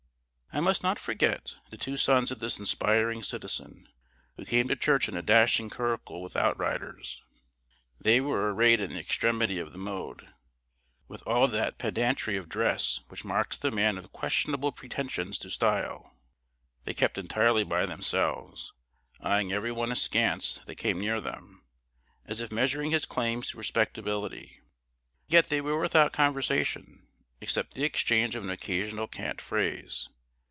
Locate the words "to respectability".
23.51-24.59